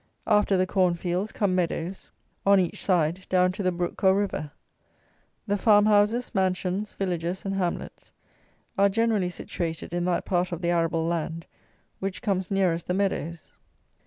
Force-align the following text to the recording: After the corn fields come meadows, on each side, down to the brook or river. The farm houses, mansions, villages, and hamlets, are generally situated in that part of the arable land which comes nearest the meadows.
After 0.25 0.57
the 0.57 0.65
corn 0.65 0.95
fields 0.95 1.31
come 1.31 1.53
meadows, 1.53 2.09
on 2.43 2.59
each 2.59 2.81
side, 2.83 3.23
down 3.29 3.51
to 3.51 3.61
the 3.61 3.71
brook 3.71 4.03
or 4.03 4.15
river. 4.15 4.49
The 5.45 5.57
farm 5.57 5.85
houses, 5.85 6.33
mansions, 6.33 6.93
villages, 6.93 7.45
and 7.45 7.53
hamlets, 7.53 8.11
are 8.79 8.89
generally 8.89 9.29
situated 9.29 9.93
in 9.93 10.05
that 10.05 10.25
part 10.25 10.51
of 10.51 10.63
the 10.63 10.71
arable 10.71 11.05
land 11.05 11.45
which 11.99 12.23
comes 12.23 12.49
nearest 12.49 12.87
the 12.87 12.95
meadows. 12.95 13.53